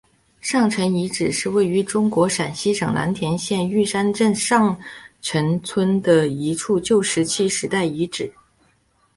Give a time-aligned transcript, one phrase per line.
[0.39, 4.75] 上陈遗址是位于中国陕西省蓝田县玉山镇上
[5.21, 8.33] 陈村的一处旧石器时代遗址。